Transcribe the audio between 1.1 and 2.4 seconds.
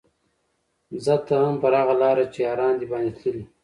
ته هم پر هغه لاره چي